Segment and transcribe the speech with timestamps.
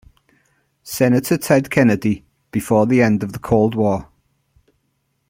[0.81, 4.09] Senator Ted Kennedy, before the end of the cold war.